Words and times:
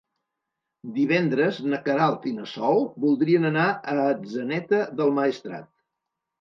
Divendres 0.95 1.59
na 1.73 1.81
Queralt 1.89 2.25
i 2.33 2.33
na 2.39 2.47
Sol 2.55 2.83
voldrien 3.05 3.47
anar 3.53 3.69
a 3.95 3.97
Atzeneta 4.09 4.83
del 4.99 5.17
Maestrat. 5.23 5.73